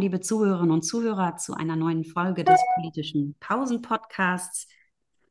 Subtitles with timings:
[0.00, 4.66] liebe Zuhörerinnen und Zuhörer, zu einer neuen Folge des politischen Pausen-Podcasts.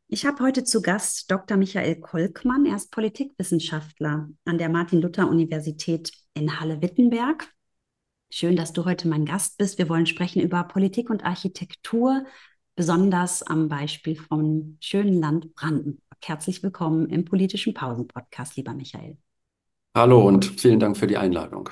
[0.07, 1.57] Ich habe heute zu Gast Dr.
[1.57, 2.65] Michael Kolkmann.
[2.65, 7.51] Er ist Politikwissenschaftler an der Martin-Luther-Universität in Halle-Wittenberg.
[8.29, 9.79] Schön, dass du heute mein Gast bist.
[9.79, 12.25] Wir wollen sprechen über Politik und Architektur,
[12.75, 15.99] besonders am Beispiel vom schönen Land Brandenburg.
[16.23, 19.17] Herzlich willkommen im politischen Pausen-Podcast, lieber Michael.
[19.95, 21.69] Hallo und vielen Dank für die Einladung.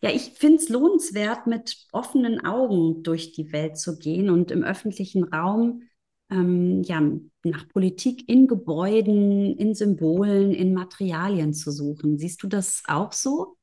[0.00, 4.62] Ja, ich finde es lohnenswert, mit offenen Augen durch die Welt zu gehen und im
[4.62, 5.82] öffentlichen Raum
[6.30, 7.00] ähm, ja,
[7.44, 12.18] nach Politik in Gebäuden, in Symbolen, in Materialien zu suchen.
[12.18, 13.56] Siehst du das auch so?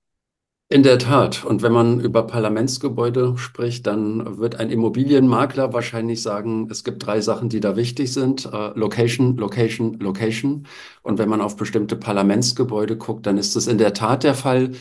[0.69, 1.45] In der Tat.
[1.45, 7.21] Und wenn man über Parlamentsgebäude spricht, dann wird ein Immobilienmakler wahrscheinlich sagen, es gibt drei
[7.21, 8.45] Sachen, die da wichtig sind.
[8.51, 10.65] Äh, Location, Location, Location.
[11.03, 14.71] Und wenn man auf bestimmte Parlamentsgebäude guckt, dann ist es in der Tat der Fall,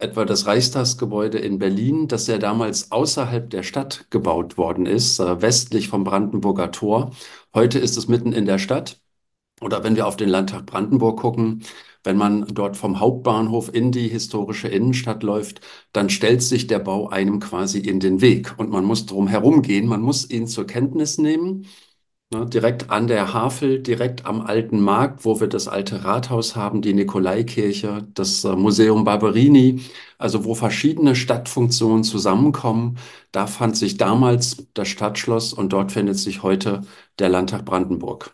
[0.00, 5.42] etwa das Reichstagsgebäude in Berlin, das ja damals außerhalb der Stadt gebaut worden ist, äh,
[5.42, 7.10] westlich vom Brandenburger Tor.
[7.54, 9.00] Heute ist es mitten in der Stadt.
[9.60, 11.62] Oder wenn wir auf den Landtag Brandenburg gucken,
[12.02, 15.60] wenn man dort vom Hauptbahnhof in die historische Innenstadt läuft,
[15.92, 19.86] dann stellt sich der Bau einem quasi in den Weg und man muss drum herumgehen,
[19.86, 21.66] man muss ihn zur Kenntnis nehmen
[22.32, 26.80] Ne, direkt an der Havel, direkt am alten Markt, wo wir das alte Rathaus haben,
[26.80, 29.82] die Nikolaikirche, das äh, Museum Barberini,
[30.16, 32.98] also wo verschiedene Stadtfunktionen zusammenkommen.
[33.32, 36.82] Da fand sich damals das Stadtschloss und dort findet sich heute
[37.18, 38.32] der Landtag Brandenburg.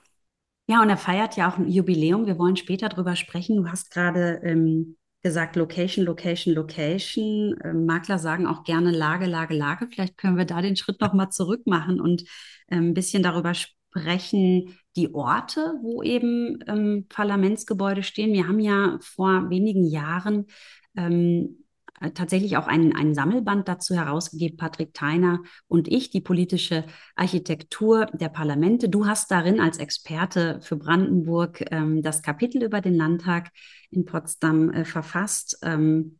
[0.68, 2.26] Ja, und er feiert ja auch ein Jubiläum.
[2.26, 3.56] Wir wollen später drüber sprechen.
[3.56, 7.56] Du hast gerade ähm, gesagt, Location, Location, Location.
[7.64, 9.88] Ähm, Makler sagen auch gerne Lage, Lage, Lage.
[9.90, 12.24] Vielleicht können wir da den Schritt nochmal zurück machen und
[12.68, 18.32] ähm, ein bisschen darüber sprechen besprechen die Orte, wo eben ähm, Parlamentsgebäude stehen.
[18.32, 20.46] Wir haben ja vor wenigen Jahren
[20.96, 21.64] ähm,
[22.00, 26.84] äh, tatsächlich auch ein, ein Sammelband dazu herausgegeben, Patrick Theiner und ich, die politische
[27.14, 28.88] Architektur der Parlamente.
[28.88, 33.50] Du hast darin als Experte für Brandenburg ähm, das Kapitel über den Landtag
[33.90, 35.58] in Potsdam äh, verfasst.
[35.62, 36.18] Ähm,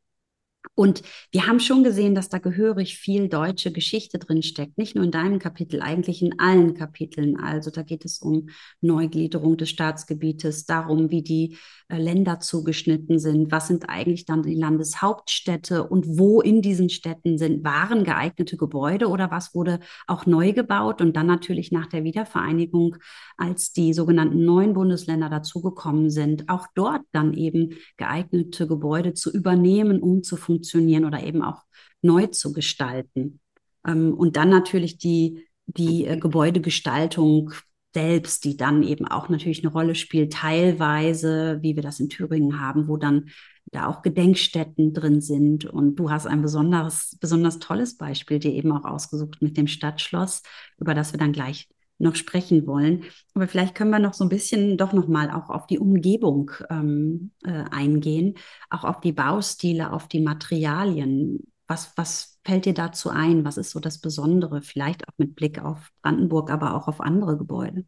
[0.76, 4.76] und wir haben schon gesehen, dass da gehörig viel deutsche Geschichte drin steckt.
[4.76, 7.40] Nicht nur in deinem Kapitel, eigentlich in allen Kapiteln.
[7.40, 8.50] Also da geht es um
[8.82, 11.56] Neugliederung des Staatsgebietes, darum, wie die
[11.88, 17.38] äh, Länder zugeschnitten sind, was sind eigentlich dann die Landeshauptstädte und wo in diesen Städten
[17.38, 21.00] sind, waren geeignete Gebäude oder was wurde auch neu gebaut.
[21.00, 22.96] Und dann natürlich nach der Wiedervereinigung,
[23.38, 30.02] als die sogenannten neuen Bundesländer dazugekommen sind, auch dort dann eben geeignete Gebäude zu übernehmen,
[30.02, 31.62] um zu funktionieren funktionieren oder eben auch
[32.02, 33.40] neu zu gestalten.
[33.86, 37.52] Ähm, und dann natürlich die, die äh, Gebäudegestaltung
[37.94, 42.60] selbst, die dann eben auch natürlich eine Rolle spielt, teilweise, wie wir das in Thüringen
[42.60, 43.30] haben, wo dann
[43.66, 45.64] da auch Gedenkstätten drin sind.
[45.64, 50.42] Und du hast ein besonderes, besonders tolles Beispiel dir eben auch ausgesucht mit dem Stadtschloss,
[50.78, 51.68] über das wir dann gleich
[51.98, 53.04] noch sprechen wollen.
[53.34, 56.50] Aber vielleicht können wir noch so ein bisschen doch noch mal auch auf die Umgebung
[56.70, 58.34] ähm, äh, eingehen,
[58.70, 61.40] auch auf die Baustile, auf die Materialien.
[61.66, 63.44] Was, was fällt dir dazu ein?
[63.44, 64.62] Was ist so das Besondere?
[64.62, 67.84] Vielleicht auch mit Blick auf Brandenburg, aber auch auf andere Gebäude.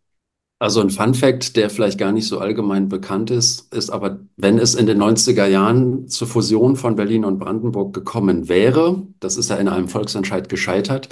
[0.61, 4.59] Also ein Fun Fact, der vielleicht gar nicht so allgemein bekannt ist, ist aber, wenn
[4.59, 9.51] es in den 90er Jahren zur Fusion von Berlin und Brandenburg gekommen wäre, das ist
[9.51, 11.11] ja in einem Volksentscheid gescheitert,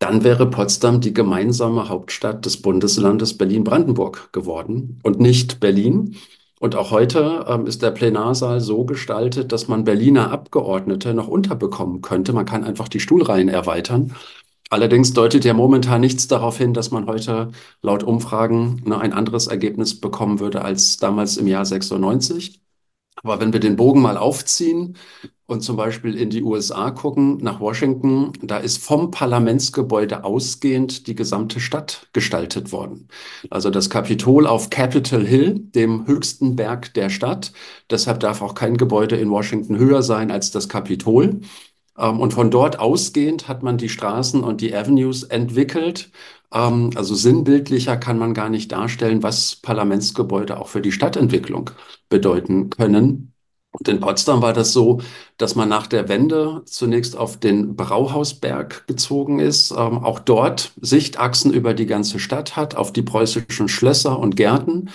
[0.00, 6.16] dann wäre Potsdam die gemeinsame Hauptstadt des Bundeslandes Berlin-Brandenburg geworden und nicht Berlin.
[6.60, 12.02] Und auch heute ähm, ist der Plenarsaal so gestaltet, dass man Berliner Abgeordnete noch unterbekommen
[12.02, 12.32] könnte.
[12.32, 14.14] Man kann einfach die Stuhlreihen erweitern.
[14.70, 19.46] Allerdings deutet ja momentan nichts darauf hin, dass man heute laut Umfragen ne, ein anderes
[19.46, 22.60] Ergebnis bekommen würde als damals im Jahr 96.
[23.22, 24.96] Aber wenn wir den Bogen mal aufziehen
[25.46, 31.14] und zum Beispiel in die USA gucken, nach Washington, da ist vom Parlamentsgebäude ausgehend die
[31.14, 33.08] gesamte Stadt gestaltet worden.
[33.50, 37.52] Also das Kapitol auf Capitol Hill, dem höchsten Berg der Stadt.
[37.90, 41.40] Deshalb darf auch kein Gebäude in Washington höher sein als das Kapitol.
[41.98, 46.10] Ähm, und von dort ausgehend hat man die Straßen und die Avenues entwickelt.
[46.52, 51.70] Ähm, also sinnbildlicher kann man gar nicht darstellen, was Parlamentsgebäude auch für die Stadtentwicklung
[52.08, 53.34] bedeuten können.
[53.70, 55.00] Und in Potsdam war das so,
[55.36, 61.52] dass man nach der Wende zunächst auf den Brauhausberg gezogen ist, ähm, auch dort Sichtachsen
[61.52, 64.90] über die ganze Stadt hat, auf die preußischen Schlösser und Gärten.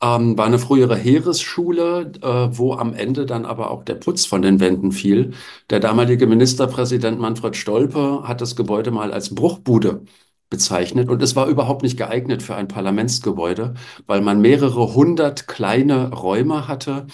[0.00, 4.42] Ähm, war eine frühere Heeresschule, äh, wo am Ende dann aber auch der Putz von
[4.42, 5.32] den Wänden fiel.
[5.70, 10.02] Der damalige Ministerpräsident Manfred Stolpe hat das Gebäude mal als Bruchbude
[10.50, 13.74] bezeichnet und es war überhaupt nicht geeignet für ein Parlamentsgebäude,
[14.06, 17.06] weil man mehrere hundert kleine Räume hatte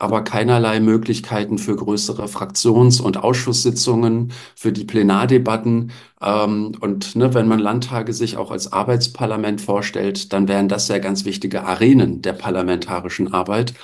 [0.00, 5.92] aber keinerlei Möglichkeiten für größere Fraktions- und Ausschusssitzungen, für die Plenardebatten.
[6.22, 10.98] Ähm, und ne, wenn man Landtage sich auch als Arbeitsparlament vorstellt, dann wären das ja
[10.98, 13.74] ganz wichtige Arenen der parlamentarischen Arbeit.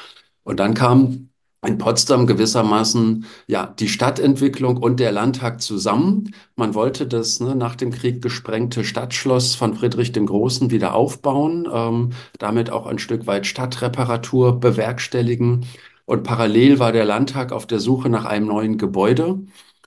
[0.43, 1.29] Und dann kam
[1.67, 6.35] in Potsdam gewissermaßen ja die Stadtentwicklung und der Landtag zusammen.
[6.55, 11.69] Man wollte das ne, nach dem Krieg gesprengte Stadtschloss von Friedrich dem Großen wieder aufbauen,
[11.73, 15.67] ähm, damit auch ein Stück weit Stadtreparatur bewerkstelligen.
[16.05, 19.41] Und parallel war der Landtag auf der Suche nach einem neuen Gebäude.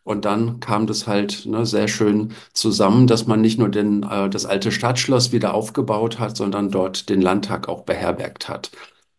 [0.04, 4.30] Und dann kam das halt ne, sehr schön zusammen, dass man nicht nur den, äh,
[4.30, 8.72] das alte Stadtschloss wieder aufgebaut hat, sondern dort den Landtag auch beherbergt hat.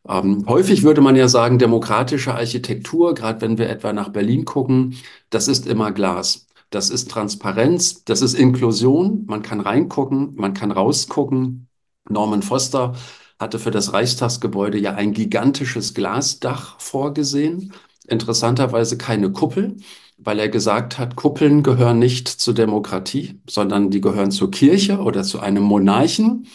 [0.08, 4.96] Ähm, häufig würde man ja sagen, demokratische Architektur, gerade wenn wir etwa nach Berlin gucken,
[5.30, 6.46] das ist immer Glas.
[6.70, 9.24] Das ist Transparenz, das ist Inklusion.
[9.26, 11.68] Man kann reingucken, man kann rausgucken.
[12.08, 12.94] Norman Foster
[13.38, 17.72] hatte für das Reichstagsgebäude ja ein gigantisches Glasdach vorgesehen.
[18.06, 19.76] Interessanterweise keine Kuppel,
[20.18, 25.22] weil er gesagt hat, Kuppeln gehören nicht zur Demokratie, sondern die gehören zur Kirche oder
[25.24, 26.46] zu einem Monarchen.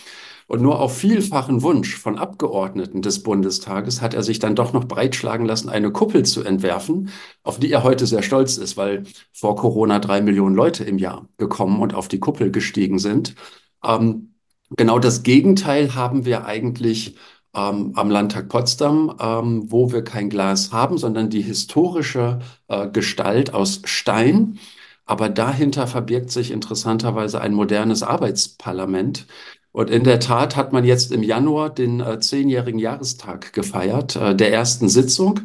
[0.48, 4.86] Und nur auf vielfachen Wunsch von Abgeordneten des Bundestages hat er sich dann doch noch
[4.86, 7.10] breitschlagen lassen, eine Kuppel zu entwerfen,
[7.44, 11.28] auf die er heute sehr stolz ist, weil vor Corona drei Millionen Leute im Jahr
[11.38, 13.36] gekommen und auf die Kuppel gestiegen sind.
[13.84, 14.36] Ähm,
[14.78, 17.16] genau das Gegenteil haben wir eigentlich
[17.56, 23.54] ähm, am Landtag Potsdam, ähm, wo wir kein Glas haben, sondern die historische äh, Gestalt
[23.54, 24.60] aus Stein.
[25.06, 29.28] Aber dahinter verbirgt sich interessanterweise ein modernes Arbeitsparlament,
[29.76, 34.34] und in der Tat hat man jetzt im Januar den äh, zehnjährigen Jahrestag gefeiert, äh,
[34.34, 35.42] der ersten Sitzung.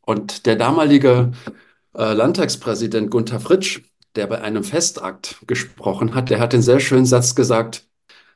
[0.00, 1.30] Und der damalige
[1.94, 3.82] äh, Landtagspräsident Gunther Fritsch,
[4.16, 7.86] der bei einem Festakt gesprochen hat, der hat den sehr schönen Satz gesagt,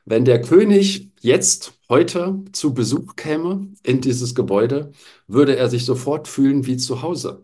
[0.05, 4.93] wenn der König jetzt, heute zu Besuch käme in dieses Gebäude,
[5.27, 7.43] würde er sich sofort fühlen wie zu Hause.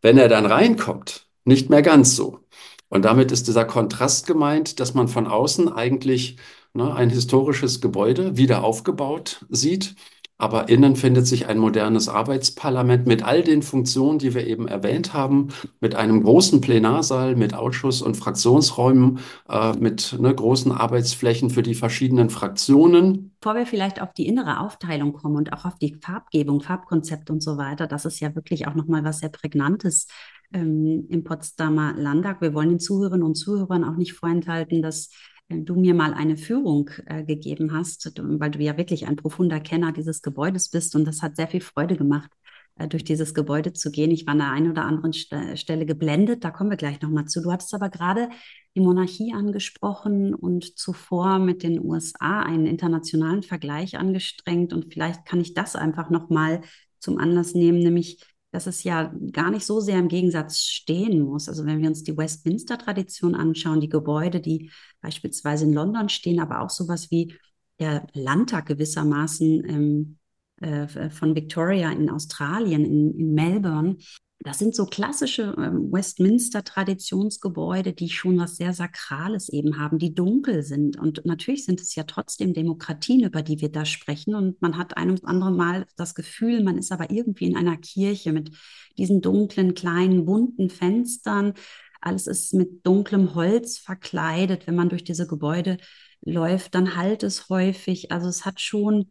[0.00, 2.40] Wenn er dann reinkommt, nicht mehr ganz so.
[2.88, 6.38] Und damit ist dieser Kontrast gemeint, dass man von außen eigentlich
[6.76, 9.96] ne, ein historisches Gebäude wieder aufgebaut sieht.
[10.38, 15.14] Aber innen findet sich ein modernes Arbeitsparlament mit all den Funktionen, die wir eben erwähnt
[15.14, 15.48] haben,
[15.80, 21.74] mit einem großen Plenarsaal, mit Ausschuss- und Fraktionsräumen, äh, mit ne, großen Arbeitsflächen für die
[21.74, 23.34] verschiedenen Fraktionen.
[23.40, 27.42] Bevor wir vielleicht auf die innere Aufteilung kommen und auch auf die Farbgebung, Farbkonzept und
[27.42, 30.06] so weiter, das ist ja wirklich auch nochmal was sehr Prägnantes
[30.52, 32.42] ähm, im Potsdamer Landtag.
[32.42, 35.08] Wir wollen den Zuhörerinnen und Zuhörern auch nicht vorenthalten, dass
[35.48, 39.92] du mir mal eine Führung äh, gegeben hast, weil du ja wirklich ein profunder Kenner
[39.92, 42.30] dieses Gebäudes bist und das hat sehr viel Freude gemacht,
[42.76, 44.10] äh, durch dieses Gebäude zu gehen.
[44.10, 47.26] Ich war an der einen oder anderen St Stelle geblendet, da kommen wir gleich nochmal
[47.26, 47.42] zu.
[47.42, 48.28] Du hattest aber gerade
[48.74, 55.40] die Monarchie angesprochen und zuvor mit den USA einen internationalen Vergleich angestrengt und vielleicht kann
[55.40, 56.62] ich das einfach nochmal
[56.98, 58.20] zum Anlass nehmen, nämlich
[58.56, 61.46] dass es ja gar nicht so sehr im Gegensatz stehen muss.
[61.46, 64.70] Also wenn wir uns die Westminster-Tradition anschauen, die Gebäude, die
[65.02, 67.34] beispielsweise in London stehen, aber auch sowas wie
[67.78, 70.18] der Landtag gewissermaßen ähm,
[70.62, 73.98] äh, von Victoria in Australien, in, in Melbourne,
[74.40, 80.62] das sind so klassische ähm, Westminster-Traditionsgebäude, die schon was sehr Sakrales eben haben, die dunkel
[80.62, 80.98] sind.
[80.98, 84.34] Und natürlich sind es ja trotzdem Demokratien, über die wir da sprechen.
[84.34, 87.76] Und man hat ein und andere Mal das Gefühl, man ist aber irgendwie in einer
[87.76, 88.50] Kirche mit
[88.98, 91.54] diesen dunklen, kleinen, bunten Fenstern.
[92.00, 94.66] Alles ist mit dunklem Holz verkleidet.
[94.66, 95.78] Wenn man durch diese Gebäude
[96.20, 98.12] läuft, dann halt es häufig.
[98.12, 99.10] Also es hat schon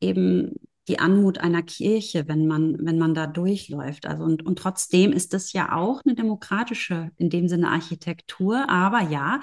[0.00, 0.52] eben
[0.88, 4.06] die Anmut einer Kirche, wenn man, wenn man da durchläuft.
[4.06, 8.68] Also und, und trotzdem ist das ja auch eine demokratische, in dem Sinne Architektur.
[8.68, 9.40] Aber ja,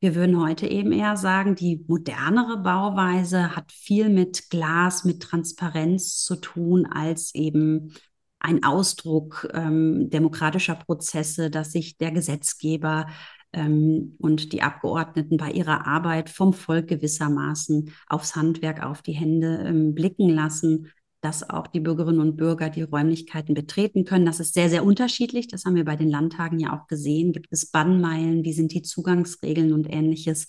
[0.00, 6.22] wir würden heute eben eher sagen, die modernere Bauweise hat viel mit Glas, mit Transparenz
[6.22, 7.94] zu tun, als eben
[8.38, 13.06] ein Ausdruck ähm, demokratischer Prozesse, dass sich der Gesetzgeber
[13.54, 19.64] ähm, und die Abgeordneten bei ihrer Arbeit vom Volk gewissermaßen aufs Handwerk, auf die Hände
[19.66, 24.26] ähm, blicken lassen, dass auch die Bürgerinnen und Bürger die Räumlichkeiten betreten können.
[24.26, 25.48] Das ist sehr, sehr unterschiedlich.
[25.48, 27.32] Das haben wir bei den Landtagen ja auch gesehen.
[27.32, 28.44] Gibt es Bannmeilen?
[28.44, 30.48] Wie sind die Zugangsregeln und ähnliches?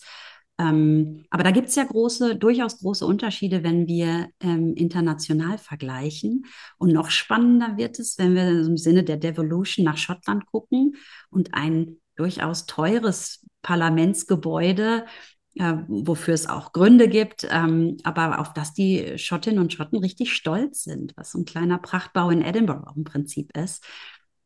[0.57, 6.45] Ähm, aber da gibt es ja große, durchaus große Unterschiede, wenn wir ähm, international vergleichen.
[6.77, 10.95] Und noch spannender wird es, wenn wir im Sinne der Devolution nach Schottland gucken
[11.29, 15.05] und ein durchaus teures Parlamentsgebäude,
[15.55, 20.33] äh, wofür es auch Gründe gibt, ähm, aber auf das die Schottinnen und Schotten richtig
[20.33, 23.85] stolz sind, was so ein kleiner Prachtbau in Edinburgh im Prinzip ist.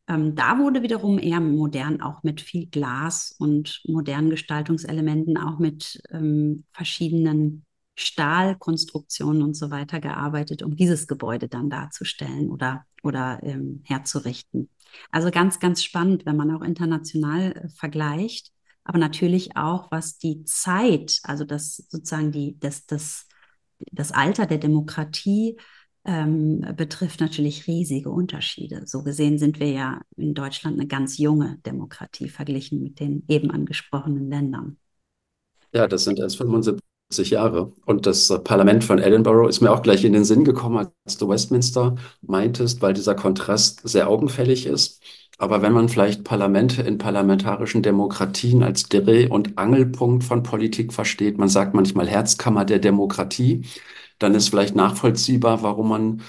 [0.07, 6.01] Ähm, da wurde wiederum eher modern, auch mit viel Glas und modernen Gestaltungselementen, auch mit
[6.11, 13.81] ähm, verschiedenen Stahlkonstruktionen und so weiter gearbeitet, um dieses Gebäude dann darzustellen oder oder ähm,
[13.85, 14.69] herzurichten.
[15.11, 18.51] Also ganz, ganz spannend, wenn man auch international äh, vergleicht,
[18.83, 23.27] aber natürlich auch, was die Zeit, also das sozusagen die, das, das,
[23.91, 25.57] das Alter der Demokratie
[26.05, 28.87] ähm, betrifft natürlich riesige Unterschiede.
[28.87, 33.51] So gesehen sind wir ja in Deutschland eine ganz junge Demokratie verglichen mit den eben
[33.51, 34.77] angesprochenen Ländern.
[35.71, 36.79] Ja, das sind erst 75
[37.17, 37.73] Jahre.
[37.85, 41.27] Und das Parlament von Edinburgh ist mir auch gleich in den Sinn gekommen, als du
[41.27, 45.01] Westminster meintest, weil dieser Kontrast sehr augenfällig ist.
[45.39, 51.37] Aber wenn man vielleicht Parlamente in parlamentarischen Demokratien als Dreh- und Angelpunkt von Politik versteht,
[51.37, 53.65] man sagt manchmal Herzkammer der Demokratie,
[54.19, 56.21] dann ist vielleicht nachvollziehbar, warum man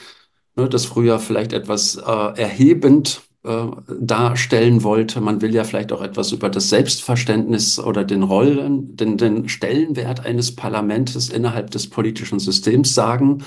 [0.56, 3.66] ne, das früher vielleicht etwas äh, erhebend äh,
[4.00, 5.20] darstellen wollte.
[5.20, 10.26] Man will ja vielleicht auch etwas über das Selbstverständnis oder den Rollen, den, den Stellenwert
[10.26, 13.42] eines Parlaments innerhalb des politischen Systems sagen.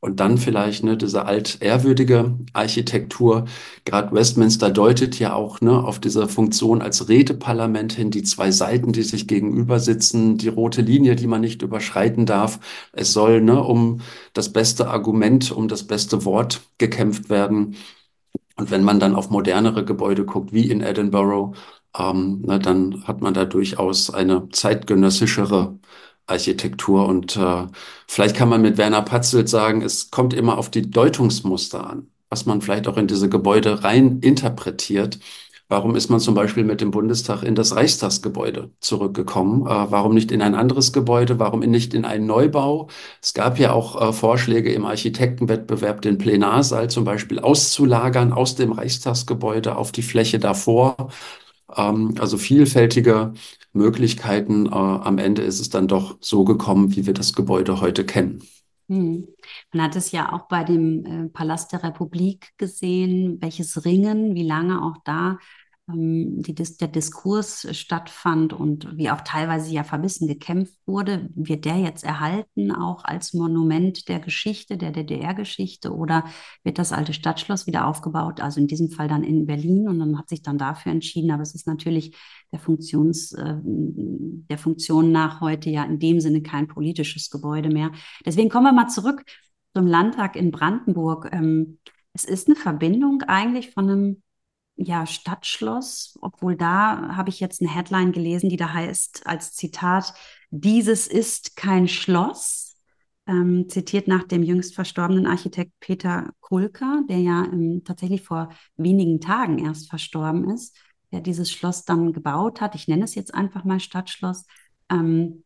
[0.00, 3.46] Und dann vielleicht ne, diese altehrwürdige Architektur.
[3.86, 8.92] Gerade Westminster deutet ja auch ne, auf diese Funktion als Redeparlament hin, die zwei Seiten,
[8.92, 12.60] die sich gegenüber sitzen, die rote Linie, die man nicht überschreiten darf.
[12.92, 14.00] Es soll ne, um
[14.34, 17.76] das beste Argument, um das beste Wort gekämpft werden.
[18.56, 21.56] Und wenn man dann auf modernere Gebäude guckt, wie in Edinburgh,
[21.98, 25.78] ähm, ne, dann hat man da durchaus eine zeitgenössischere
[26.26, 27.06] Architektur.
[27.06, 27.66] Und äh,
[28.08, 32.46] vielleicht kann man mit Werner Patzelt sagen, es kommt immer auf die Deutungsmuster an, was
[32.46, 35.18] man vielleicht auch in diese Gebäude rein interpretiert.
[35.74, 39.62] Warum ist man zum Beispiel mit dem Bundestag in das Reichstagsgebäude zurückgekommen?
[39.62, 41.40] Äh, warum nicht in ein anderes Gebäude?
[41.40, 42.86] Warum nicht in einen Neubau?
[43.20, 48.70] Es gab ja auch äh, Vorschläge im Architektenwettbewerb, den Plenarsaal zum Beispiel auszulagern aus dem
[48.70, 51.08] Reichstagsgebäude auf die Fläche davor.
[51.76, 53.32] Ähm, also vielfältige
[53.72, 54.66] Möglichkeiten.
[54.66, 58.44] Äh, am Ende ist es dann doch so gekommen, wie wir das Gebäude heute kennen.
[58.88, 59.26] Hm.
[59.72, 64.46] Man hat es ja auch bei dem äh, Palast der Republik gesehen, welches Ringen, wie
[64.46, 65.38] lange auch da
[65.86, 72.04] die, der Diskurs stattfand und wie auch teilweise ja verbissen gekämpft wurde, wird der jetzt
[72.04, 76.24] erhalten, auch als Monument der Geschichte, der DDR-Geschichte, oder
[76.62, 80.18] wird das alte Stadtschloss wieder aufgebaut, also in diesem Fall dann in Berlin und man
[80.18, 82.16] hat sich dann dafür entschieden, aber es ist natürlich
[82.50, 87.92] der, Funktions, äh, der Funktion nach heute ja in dem Sinne kein politisches Gebäude mehr.
[88.24, 89.22] Deswegen kommen wir mal zurück
[89.74, 91.28] zum Landtag in Brandenburg.
[91.30, 91.78] Ähm,
[92.14, 94.22] es ist eine Verbindung eigentlich von einem
[94.76, 100.14] ja, Stadtschloss, obwohl da habe ich jetzt eine Headline gelesen, die da heißt als Zitat,
[100.50, 102.76] dieses ist kein Schloss,
[103.26, 109.20] ähm, zitiert nach dem jüngst verstorbenen Architekt Peter Kulka, der ja ähm, tatsächlich vor wenigen
[109.20, 110.76] Tagen erst verstorben ist,
[111.12, 112.74] der dieses Schloss dann gebaut hat.
[112.74, 114.44] Ich nenne es jetzt einfach mal Stadtschloss.
[114.90, 115.44] Ähm,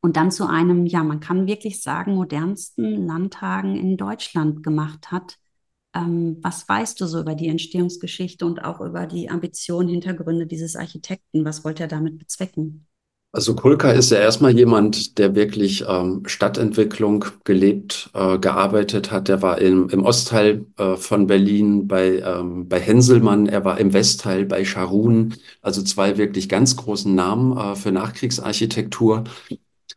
[0.00, 5.38] und dann zu einem, ja, man kann wirklich sagen, modernsten Landtagen in Deutschland gemacht hat
[5.94, 10.76] ähm, was weißt du so über die Entstehungsgeschichte und auch über die Ambitionen, Hintergründe dieses
[10.76, 11.44] Architekten?
[11.44, 12.86] Was wollte er damit bezwecken?
[13.34, 19.28] Also Kulka ist ja erstmal jemand, der wirklich ähm, Stadtentwicklung gelebt, äh, gearbeitet hat.
[19.28, 23.92] Er war im, im Ostteil äh, von Berlin bei, ähm, bei Henselmann, er war im
[23.92, 29.24] Westteil bei Scharun, also zwei wirklich ganz großen Namen äh, für Nachkriegsarchitektur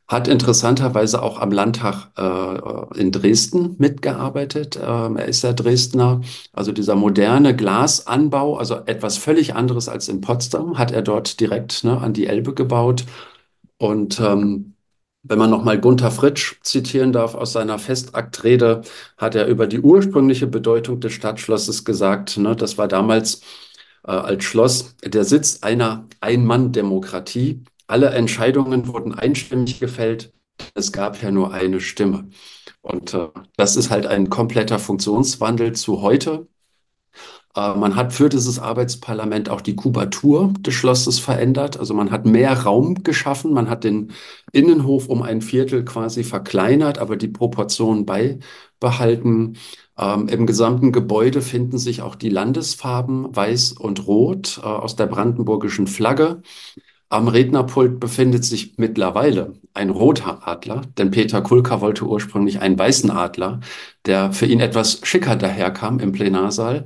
[0.08, 4.80] hat interessanterweise auch am Landtag äh, in Dresden mitgearbeitet.
[4.82, 6.22] Ähm, er ist ja Dresdner.
[6.54, 11.84] Also dieser moderne Glasanbau, also etwas völlig anderes als in Potsdam, hat er dort direkt
[11.84, 13.06] ne, an die Elbe gebaut.
[13.78, 14.76] Und ähm,
[15.24, 18.82] wenn man nochmal Gunther Fritsch zitieren darf aus seiner Festaktrede,
[19.18, 23.42] hat er über die ursprüngliche Bedeutung des Stadtschlosses gesagt, ne, das war damals
[24.06, 30.34] äh, als Schloss der Sitz einer Ein-Mann-Demokratie alle Entscheidungen wurden einstimmig gefällt.
[30.74, 32.30] Es gab ja nur eine Stimme.
[32.82, 36.48] Und äh, das ist halt ein kompletter Funktionswandel zu heute.
[37.56, 41.78] Äh, man hat für dieses Arbeitsparlament auch die Kubatur des Schlosses verändert.
[41.80, 43.54] Also man hat mehr Raum geschaffen.
[43.54, 44.12] Man hat den
[44.52, 49.58] Innenhof um ein Viertel quasi verkleinert, aber die Proportionen beibehalten.
[49.98, 55.08] Ähm, Im gesamten Gebäude finden sich auch die Landesfarben Weiß und Rot äh, aus der
[55.08, 56.42] brandenburgischen Flagge.
[57.10, 63.10] Am Rednerpult befindet sich mittlerweile ein roter Adler, denn Peter Kulka wollte ursprünglich einen weißen
[63.12, 63.62] Adler,
[64.06, 66.84] der für ihn etwas schicker daherkam im Plenarsaal,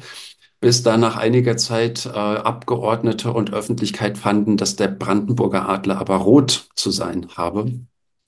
[0.59, 6.17] bis dann nach einiger Zeit äh, Abgeordnete und Öffentlichkeit fanden, dass der Brandenburger Adler aber
[6.17, 7.71] rot zu sein habe.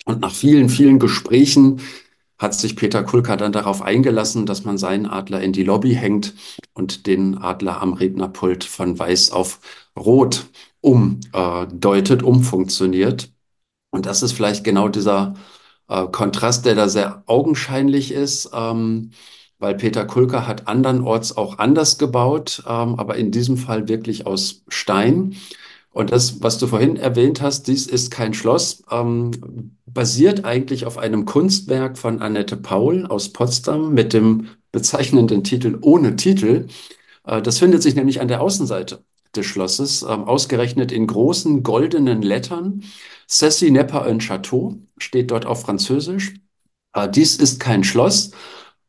[0.05, 1.79] Und nach vielen, vielen Gesprächen
[2.39, 6.33] hat sich Peter Kulka dann darauf eingelassen, dass man seinen Adler in die Lobby hängt
[6.73, 9.59] und den Adler am Rednerpult von weiß auf
[9.95, 10.47] rot
[10.83, 13.31] umdeutet, äh, umfunktioniert.
[13.89, 15.35] Und das ist vielleicht genau dieser
[15.87, 18.51] äh, Kontrast, der da sehr augenscheinlich ist.
[18.53, 19.11] Ähm,
[19.59, 24.63] weil Peter Kulka hat andernorts auch anders gebaut, ähm, aber in diesem Fall wirklich aus
[24.67, 25.35] Stein.
[25.91, 30.97] Und das, was du vorhin erwähnt hast, dies ist kein Schloss, ähm, basiert eigentlich auf
[30.97, 36.67] einem Kunstwerk von Annette Paul aus Potsdam mit dem bezeichnenden Titel Ohne Titel.
[37.25, 42.21] Äh, das findet sich nämlich an der Außenseite des Schlosses, ähm, ausgerechnet in großen goldenen
[42.21, 42.83] Lettern.
[43.27, 46.33] Cessy n'est pas un château steht dort auf Französisch.
[46.93, 48.31] Äh, dies ist kein Schloss,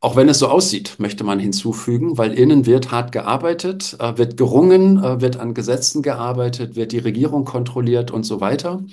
[0.01, 4.37] auch wenn es so aussieht, möchte man hinzufügen, weil innen wird hart gearbeitet, äh, wird
[4.37, 8.85] gerungen, äh, wird an Gesetzen gearbeitet, wird die Regierung kontrolliert und so weiter.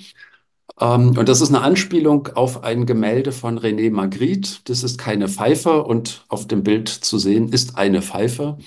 [0.80, 4.60] Ähm, und das ist eine Anspielung auf ein Gemälde von René Magritte.
[4.64, 8.58] Das ist keine Pfeife und auf dem Bild zu sehen ist eine Pfeife.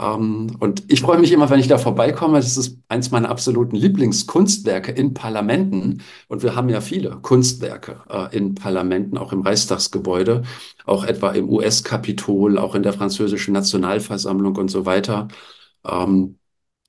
[0.00, 2.38] Ähm, und ich freue mich immer, wenn ich da vorbeikomme.
[2.38, 6.02] Das ist eins meiner absoluten Lieblingskunstwerke in Parlamenten.
[6.28, 10.42] Und wir haben ja viele Kunstwerke äh, in Parlamenten, auch im Reichstagsgebäude,
[10.86, 15.28] auch etwa im US-Kapitol, auch in der französischen Nationalversammlung und so weiter.
[15.86, 16.39] Ähm,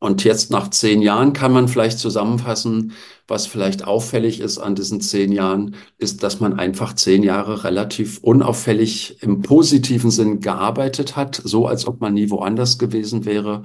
[0.01, 2.93] und jetzt nach zehn Jahren kann man vielleicht zusammenfassen,
[3.27, 8.17] was vielleicht auffällig ist an diesen zehn Jahren, ist, dass man einfach zehn Jahre relativ
[8.23, 13.63] unauffällig im positiven Sinn gearbeitet hat, so als ob man nie woanders gewesen wäre.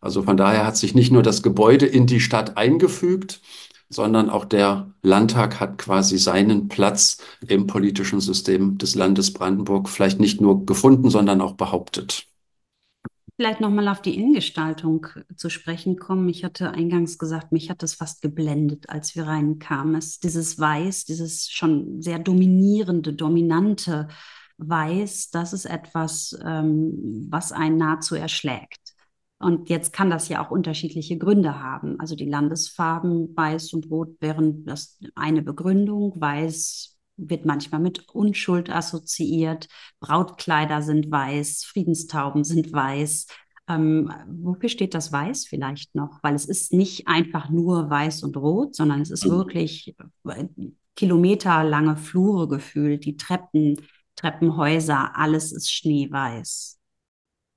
[0.00, 3.42] Also von daher hat sich nicht nur das Gebäude in die Stadt eingefügt,
[3.90, 10.18] sondern auch der Landtag hat quasi seinen Platz im politischen System des Landes Brandenburg vielleicht
[10.18, 12.26] nicht nur gefunden, sondern auch behauptet.
[13.36, 16.28] Vielleicht nochmal auf die Innengestaltung zu sprechen kommen.
[16.28, 19.96] Ich hatte eingangs gesagt, mich hat das fast geblendet, als wir reinkamen.
[19.96, 24.06] Es, dieses Weiß, dieses schon sehr dominierende, dominante
[24.58, 28.94] Weiß, das ist etwas, ähm, was einen nahezu erschlägt.
[29.40, 31.98] Und jetzt kann das ja auch unterschiedliche Gründe haben.
[31.98, 36.12] Also die Landesfarben Weiß und Rot wären das eine Begründung.
[36.20, 39.68] Weiß wird manchmal mit Unschuld assoziiert.
[40.00, 43.26] Brautkleider sind weiß, Friedenstauben sind weiß.
[43.68, 44.12] Ähm,
[44.42, 46.18] wofür steht das Weiß vielleicht noch?
[46.22, 49.30] Weil es ist nicht einfach nur weiß und rot, sondern es ist mhm.
[49.30, 49.94] wirklich
[50.28, 50.44] äh,
[50.96, 53.80] kilometerlange Flure gefühlt, die Treppen,
[54.16, 56.78] Treppenhäuser, alles ist schneeweiß.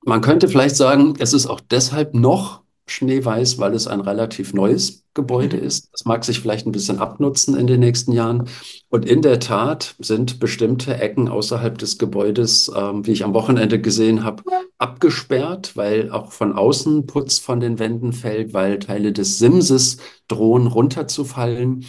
[0.05, 5.03] Man könnte vielleicht sagen, es ist auch deshalb noch schneeweiß, weil es ein relativ neues
[5.13, 5.63] Gebäude mhm.
[5.63, 5.89] ist.
[5.91, 8.49] Das mag sich vielleicht ein bisschen abnutzen in den nächsten Jahren.
[8.89, 13.81] Und in der Tat sind bestimmte Ecken außerhalb des Gebäudes, ähm, wie ich am Wochenende
[13.81, 14.43] gesehen habe,
[14.77, 19.97] abgesperrt, weil auch von außen Putz von den Wänden fällt, weil Teile des Simses
[20.27, 21.85] drohen runterzufallen.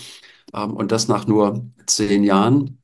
[0.54, 2.78] Ähm, und das nach nur zehn Jahren.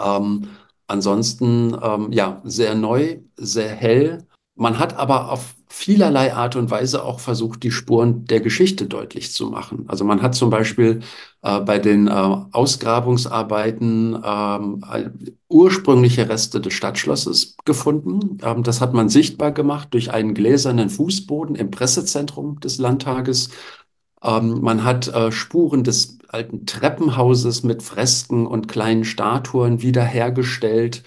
[0.00, 0.48] Ähm,
[0.86, 4.26] ansonsten, ähm, ja, sehr neu, sehr hell.
[4.56, 9.32] Man hat aber auf vielerlei Art und Weise auch versucht, die Spuren der Geschichte deutlich
[9.32, 9.86] zu machen.
[9.88, 11.00] Also man hat zum Beispiel
[11.42, 14.80] äh, bei den äh, Ausgrabungsarbeiten ähm,
[15.48, 18.38] ursprüngliche Reste des Stadtschlosses gefunden.
[18.42, 23.50] Ähm, das hat man sichtbar gemacht durch einen gläsernen Fußboden im Pressezentrum des Landtages.
[24.22, 31.02] Ähm, man hat äh, Spuren des alten Treppenhauses mit Fresken und kleinen Statuen wiederhergestellt.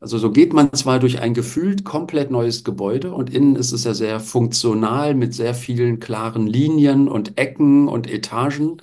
[0.00, 3.84] Also so geht man zwar durch ein gefühlt komplett neues Gebäude und innen ist es
[3.84, 8.78] ja sehr funktional mit sehr vielen klaren Linien und Ecken und Etagen,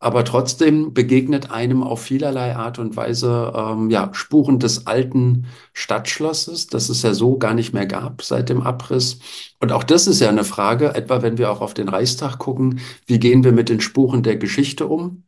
[0.00, 6.66] aber trotzdem begegnet einem auf vielerlei Art und Weise ähm, ja, Spuren des alten Stadtschlosses,
[6.68, 9.20] das es ja so gar nicht mehr gab seit dem Abriss.
[9.60, 12.80] Und auch das ist ja eine Frage, etwa wenn wir auch auf den Reichstag gucken,
[13.06, 15.24] wie gehen wir mit den Spuren der Geschichte um?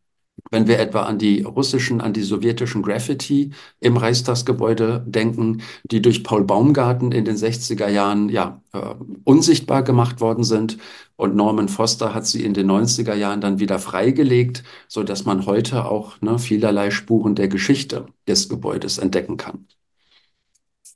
[0.51, 6.25] Wenn wir etwa an die russischen, an die sowjetischen Graffiti im Reichstagsgebäude denken, die durch
[6.25, 10.79] Paul Baumgarten in den 60er Jahren ja, äh, unsichtbar gemacht worden sind.
[11.17, 15.47] Und Norman Foster hat sie in den 90er Jahren dann wieder freigelegt, so dass man
[15.47, 19.67] heute auch ne, vielerlei Spuren der Geschichte des Gebäudes entdecken kann.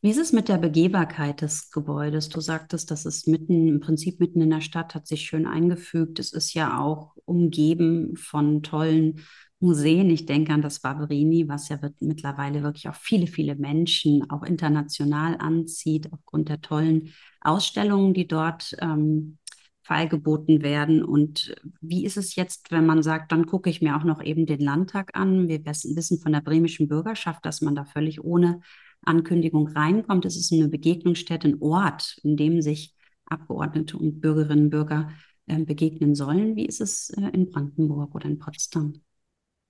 [0.02, 2.28] Wie ist es mit der Begehbarkeit des Gebäudes?
[2.28, 6.18] Du sagtest, das ist mitten, im Prinzip mitten in der Stadt, hat sich schön eingefügt.
[6.18, 9.20] Es ist ja auch umgeben von tollen
[9.60, 10.10] Museen.
[10.10, 15.36] Ich denke an das Barberini, was ja mittlerweile wirklich auch viele, viele Menschen auch international
[15.38, 19.38] anzieht, aufgrund der tollen Ausstellungen, die dort ähm,
[19.82, 21.04] feilgeboten werden.
[21.04, 24.44] Und wie ist es jetzt, wenn man sagt, dann gucke ich mir auch noch eben
[24.44, 25.48] den Landtag an?
[25.48, 28.60] Wir wissen von der bremischen Bürgerschaft, dass man da völlig ohne
[29.02, 30.24] Ankündigung reinkommt.
[30.24, 32.94] Es ist eine Begegnungsstätte, ein Ort, in dem sich
[33.26, 35.10] Abgeordnete und Bürgerinnen und Bürger
[35.46, 36.56] begegnen sollen.
[36.56, 39.00] Wie ist es äh, in Brandenburg oder in Potsdam?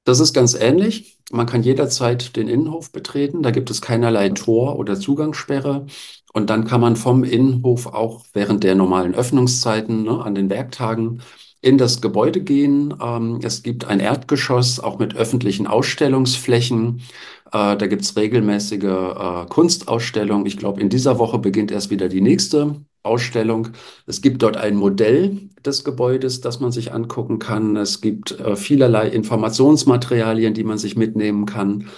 [0.06, 1.18] Das ist ganz ähnlich.
[1.32, 3.42] Man kann jederzeit den Innenhof betreten.
[3.42, 5.86] Da gibt es keinerlei Tor oder Zugangssperre.
[6.32, 11.22] Und dann kann man vom Innenhof auch während der normalen Öffnungszeiten ne, an den Werktagen
[11.60, 12.94] in das Gebäude gehen.
[13.02, 17.00] Ähm, es gibt ein Erdgeschoss, auch mit öffentlichen Ausstellungsflächen.
[17.46, 20.46] Äh, da gibt es regelmäßige äh, Kunstausstellungen.
[20.46, 23.68] Ich glaube, in dieser Woche beginnt erst wieder die nächste Ausstellung.
[24.06, 27.76] Es gibt dort ein Modell des Gebäudes, das man sich angucken kann.
[27.76, 31.88] Es gibt äh, vielerlei Informationsmaterialien, die man sich mitnehmen kann.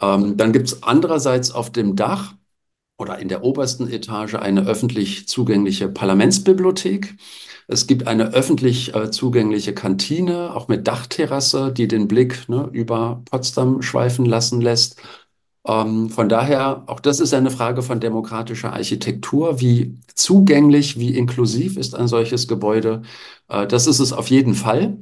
[0.00, 2.34] Ähm, dann gibt es andererseits auf dem Dach
[2.98, 7.16] oder in der obersten Etage eine öffentlich zugängliche Parlamentsbibliothek.
[7.68, 13.22] Es gibt eine öffentlich äh, zugängliche Kantine, auch mit Dachterrasse, die den Blick ne, über
[13.30, 15.00] Potsdam schweifen lassen lässt.
[15.68, 19.60] Ähm, von daher, auch das ist eine Frage von demokratischer Architektur.
[19.60, 23.02] Wie zugänglich, wie inklusiv ist ein solches Gebäude?
[23.48, 24.98] Äh, das ist es auf jeden Fall.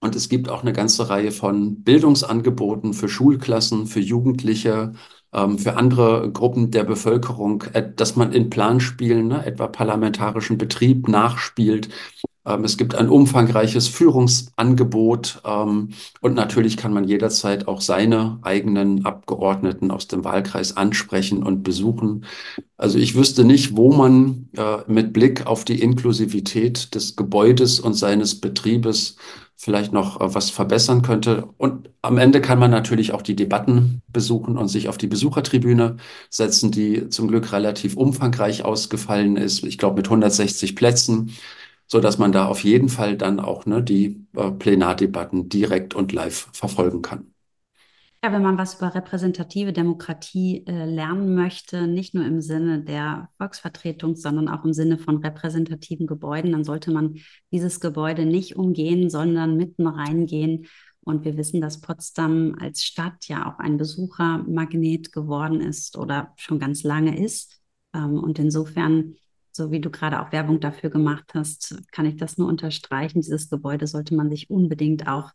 [0.00, 4.94] Und es gibt auch eine ganze Reihe von Bildungsangeboten für Schulklassen, für Jugendliche,
[5.32, 11.08] ähm, für andere Gruppen der Bevölkerung, äh, dass man in Planspielen, ne, etwa parlamentarischen Betrieb,
[11.08, 11.90] nachspielt.
[12.46, 19.04] Ähm, es gibt ein umfangreiches Führungsangebot ähm, und natürlich kann man jederzeit auch seine eigenen
[19.04, 22.24] Abgeordneten aus dem Wahlkreis ansprechen und besuchen.
[22.76, 27.94] Also ich wüsste nicht, wo man äh, mit Blick auf die Inklusivität des Gebäudes und
[27.94, 29.16] seines Betriebes
[29.60, 31.46] vielleicht noch äh, was verbessern könnte.
[31.58, 35.98] Und am Ende kann man natürlich auch die Debatten besuchen und sich auf die Besuchertribüne
[36.30, 39.62] setzen, die zum Glück relativ umfangreich ausgefallen ist.
[39.64, 41.32] Ich glaube mit 160 Plätzen,
[41.90, 46.12] so dass man da auf jeden Fall dann auch ne, die äh, Plenardebatten direkt und
[46.12, 47.34] live verfolgen kann.
[48.22, 53.30] Ja, wenn man was über repräsentative Demokratie äh, lernen möchte, nicht nur im Sinne der
[53.38, 57.16] Volksvertretung, sondern auch im Sinne von repräsentativen Gebäuden, dann sollte man
[57.50, 60.66] dieses Gebäude nicht umgehen, sondern mitten reingehen.
[61.00, 66.58] Und wir wissen, dass Potsdam als Stadt ja auch ein Besuchermagnet geworden ist oder schon
[66.58, 67.58] ganz lange ist.
[67.94, 69.16] Ähm, und insofern,
[69.60, 73.20] so wie du gerade auch Werbung dafür gemacht hast, kann ich das nur unterstreichen.
[73.20, 75.32] Dieses Gebäude sollte man sich unbedingt auch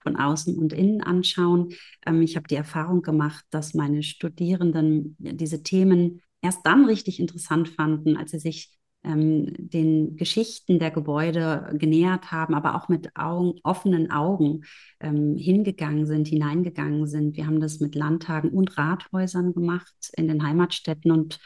[0.00, 1.72] von außen und innen anschauen.
[2.04, 7.70] Ähm, ich habe die Erfahrung gemacht, dass meine Studierenden diese Themen erst dann richtig interessant
[7.70, 13.58] fanden, als sie sich ähm, den Geschichten der Gebäude genähert haben, aber auch mit Augen,
[13.62, 14.64] offenen Augen
[15.00, 17.38] ähm, hingegangen sind, hineingegangen sind.
[17.38, 21.40] Wir haben das mit Landtagen und Rathäusern gemacht in den Heimatstädten und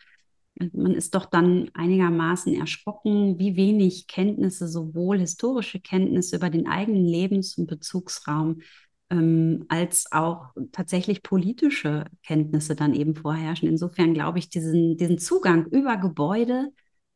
[0.73, 7.05] man ist doch dann einigermaßen erschrocken, wie wenig Kenntnisse, sowohl historische Kenntnisse über den eigenen
[7.05, 8.61] Lebens- und Bezugsraum,
[9.11, 13.69] ähm, als auch tatsächlich politische Kenntnisse dann eben vorherrschen.
[13.69, 16.73] Insofern glaube ich, diesen, diesen Zugang über Gebäude,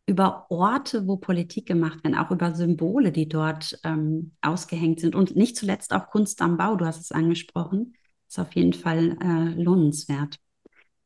[0.07, 5.37] über Orte, wo Politik gemacht wird, auch über Symbole, die dort ähm, ausgehängt sind und
[5.37, 7.95] nicht zuletzt auch Kunst am Bau, du hast es angesprochen,
[8.29, 10.39] ist auf jeden Fall äh, lohnenswert.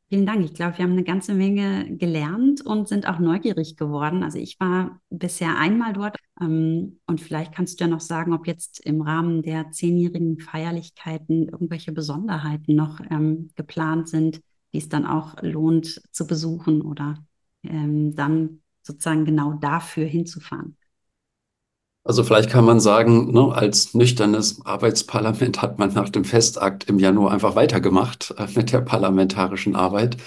[0.09, 0.45] Vielen Dank.
[0.45, 4.23] Ich glaube, wir haben eine ganze Menge gelernt und sind auch neugierig geworden.
[4.23, 8.45] Also ich war bisher einmal dort ähm, und vielleicht kannst du ja noch sagen, ob
[8.45, 14.41] jetzt im Rahmen der zehnjährigen Feierlichkeiten irgendwelche Besonderheiten noch ähm, geplant sind,
[14.73, 17.15] die es dann auch lohnt zu besuchen oder
[17.63, 20.77] ähm, dann sozusagen genau dafür hinzufahren.
[22.07, 26.99] Also vielleicht kann man sagen, ne, als nüchternes Arbeitsparlament hat man nach dem Festakt im
[26.99, 30.17] Januar einfach weitergemacht äh, mit der parlamentarischen Arbeit.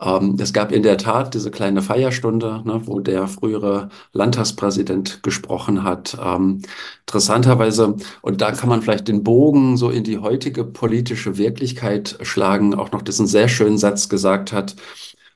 [0.00, 5.84] Ähm, es gab in der Tat diese kleine Feierstunde, ne, wo der frühere Landtagspräsident gesprochen
[5.84, 6.18] hat.
[6.22, 6.60] Ähm,
[7.06, 12.74] interessanterweise, und da kann man vielleicht den Bogen so in die heutige politische Wirklichkeit schlagen,
[12.74, 14.76] auch noch diesen sehr schönen Satz gesagt hat,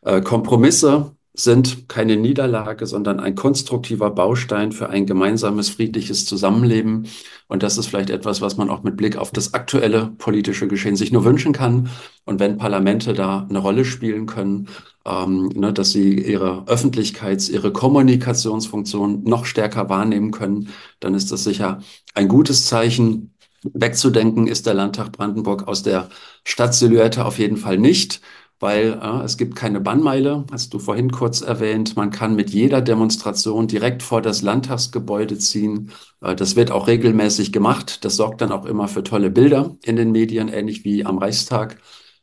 [0.03, 7.09] äh, Kompromisse sind keine Niederlage, sondern ein konstruktiver Baustein für ein gemeinsames friedliches Zusammenleben.
[7.47, 10.97] Und das ist vielleicht etwas, was man auch mit Blick auf das aktuelle politische Geschehen
[10.97, 11.91] sich nur wünschen kann.
[12.25, 14.69] Und wenn Parlamente da eine Rolle spielen können,
[15.05, 20.71] ähm, ne, dass sie ihre Öffentlichkeits-, ihre Kommunikationsfunktion noch stärker wahrnehmen können,
[21.01, 21.81] dann ist das sicher
[22.15, 23.35] ein gutes Zeichen.
[23.63, 26.09] Wegzudenken ist der Landtag Brandenburg aus der
[26.45, 28.23] Stadtsilhouette auf jeden Fall nicht
[28.59, 31.97] weil äh, es gibt keine Bannmeile, hast du vorhin kurz erwähnt.
[31.97, 35.91] Man kann mit jeder Demonstration direkt vor das Landtagsgebäude ziehen.
[36.23, 38.05] Äh, das wird auch regelmäßig gemacht.
[38.05, 41.79] Das sorgt dann auch immer für tolle Bilder in den Medien, ähnlich wie am Reichstag.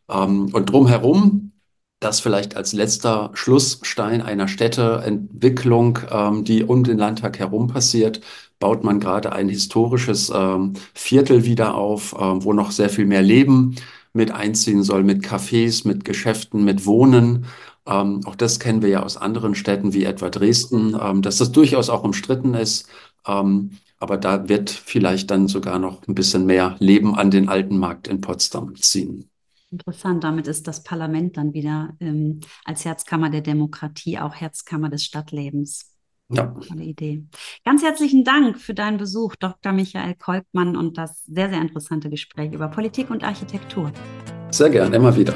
[0.10, 1.52] Ähm, und drumherum,
[2.00, 8.22] das vielleicht als letzter Schlussstein einer Städteentwicklung, ähm, die um den Landtag herum passiert,
[8.60, 13.22] baut man gerade ein historisches ähm, Viertel wieder auf, äh, wo noch sehr viel mehr
[13.22, 13.76] Leben
[14.14, 17.46] mit einziehen soll, mit Cafés, mit Geschäften, mit Wohnen.
[17.86, 21.52] Ähm, auch das kennen wir ja aus anderen Städten wie etwa Dresden, ähm, dass das
[21.52, 22.88] durchaus auch umstritten ist.
[23.28, 27.78] Ähm, aber da wird vielleicht dann sogar noch ein bisschen mehr Leben an den alten
[27.78, 29.30] Markt in Potsdam ziehen.
[29.72, 35.04] Interessant, damit ist das Parlament dann wieder ähm, als Herzkammer der Demokratie auch Herzkammer des
[35.04, 35.93] Stadtlebens.
[36.30, 36.48] Ja.
[36.68, 37.24] Tolle Idee.
[37.66, 39.72] Ganz herzlichen Dank für deinen Besuch, Dr.
[39.72, 43.92] Michael Kolkmann, und das sehr, sehr interessante Gespräch über Politik und Architektur.
[44.52, 45.34] Sehr gern, immer wieder.